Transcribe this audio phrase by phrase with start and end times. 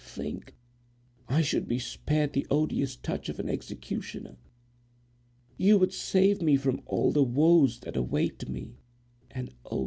[0.03, 0.55] Think!
[1.29, 4.37] I should be spared the odious touch of an executioner.
[5.57, 9.79] You would save me from all the woes that await me—and, oh!